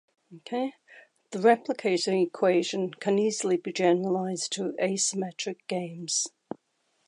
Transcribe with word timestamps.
The 0.31 0.71
replicator 1.37 2.23
equation 2.25 2.91
can 2.95 3.19
easily 3.19 3.57
be 3.57 3.71
generalized 3.71 4.51
to 4.53 4.73
asymmetric 4.81 5.57
games. 5.67 6.27